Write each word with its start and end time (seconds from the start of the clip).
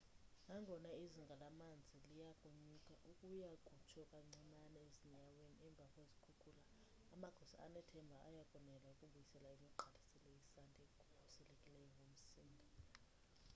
nangona 0.47 0.91
izinga 1.03 1.35
lamanzi 1.43 1.95
liyakunyuka 2.07 2.93
ukuya 3.09 3.51
kutsho 3.67 4.01
kancinane 4.11 4.77
ezinyaweni 4.87 5.57
emva 5.67 5.85
kwezikhukhula 5.93 6.63
amagosa 7.15 7.55
anethemba 7.65 8.17
ayakonela 8.29 8.87
ukubuyisela 8.93 9.47
imigqaliselo 9.55 10.27
yesanti 10.37 10.77
ekhukhulisekileyo 10.85 11.87
ngumsinga 11.95 12.67